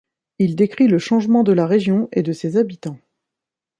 Il 0.39 0.55
décrit 0.55 0.87
le 0.87 0.97
changement 0.97 1.43
de 1.43 1.51
la 1.53 1.67
région 1.67 2.09
et 2.11 2.23
de 2.23 2.33
ses 2.33 2.57
habitants. 2.57 2.97